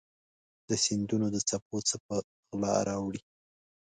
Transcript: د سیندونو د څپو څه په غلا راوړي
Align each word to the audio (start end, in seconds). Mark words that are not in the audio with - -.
د 0.69 0.71
سیندونو 0.85 1.27
د 1.31 1.37
څپو 1.49 1.77
څه 1.89 1.95
په 2.05 2.15
غلا 2.49 2.75
راوړي 2.89 3.21